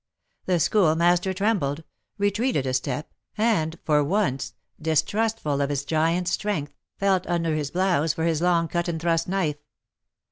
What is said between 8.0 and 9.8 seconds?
for his long cut and thrust knife.